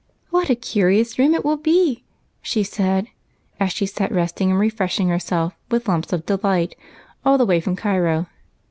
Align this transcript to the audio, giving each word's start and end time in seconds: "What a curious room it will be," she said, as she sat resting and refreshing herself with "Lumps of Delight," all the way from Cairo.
"What 0.31 0.49
a 0.49 0.55
curious 0.55 1.19
room 1.19 1.35
it 1.35 1.45
will 1.45 1.57
be," 1.57 2.03
she 2.41 2.63
said, 2.63 3.05
as 3.59 3.71
she 3.71 3.85
sat 3.85 4.11
resting 4.11 4.49
and 4.49 4.59
refreshing 4.59 5.09
herself 5.09 5.53
with 5.69 5.87
"Lumps 5.87 6.11
of 6.11 6.25
Delight," 6.25 6.75
all 7.23 7.37
the 7.37 7.45
way 7.45 7.59
from 7.61 7.75
Cairo. 7.75 8.25